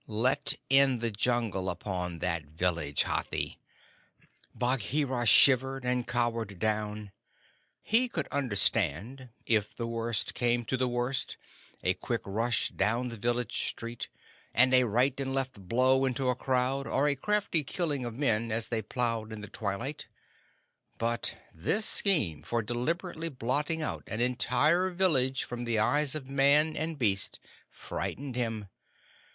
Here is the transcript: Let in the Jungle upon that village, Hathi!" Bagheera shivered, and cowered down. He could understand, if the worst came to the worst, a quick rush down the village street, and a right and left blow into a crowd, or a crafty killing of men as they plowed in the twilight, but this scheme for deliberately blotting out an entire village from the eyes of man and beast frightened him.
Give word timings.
Let 0.07 0.55
in 0.67 0.97
the 0.97 1.11
Jungle 1.11 1.69
upon 1.69 2.17
that 2.25 2.45
village, 2.45 3.03
Hathi!" 3.03 3.59
Bagheera 4.55 5.27
shivered, 5.27 5.85
and 5.85 6.07
cowered 6.07 6.57
down. 6.57 7.11
He 7.83 8.07
could 8.07 8.25
understand, 8.29 9.29
if 9.45 9.75
the 9.75 9.85
worst 9.85 10.33
came 10.33 10.65
to 10.65 10.75
the 10.75 10.87
worst, 10.87 11.37
a 11.83 11.93
quick 11.93 12.21
rush 12.25 12.69
down 12.69 13.09
the 13.09 13.15
village 13.15 13.67
street, 13.69 14.09
and 14.55 14.73
a 14.73 14.85
right 14.85 15.19
and 15.19 15.35
left 15.35 15.67
blow 15.67 16.05
into 16.05 16.29
a 16.29 16.35
crowd, 16.35 16.87
or 16.87 17.07
a 17.07 17.15
crafty 17.15 17.63
killing 17.63 18.03
of 18.03 18.15
men 18.15 18.51
as 18.51 18.69
they 18.69 18.81
plowed 18.81 19.31
in 19.31 19.41
the 19.41 19.47
twilight, 19.47 20.07
but 20.97 21.37
this 21.53 21.85
scheme 21.85 22.41
for 22.41 22.63
deliberately 22.63 23.29
blotting 23.29 23.83
out 23.83 24.03
an 24.07 24.19
entire 24.19 24.89
village 24.89 25.43
from 25.43 25.63
the 25.63 25.77
eyes 25.77 26.15
of 26.15 26.27
man 26.27 26.75
and 26.75 26.97
beast 26.97 27.39
frightened 27.69 28.35
him. 28.35 28.67